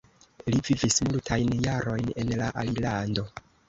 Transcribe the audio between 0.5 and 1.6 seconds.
Li vivis multajn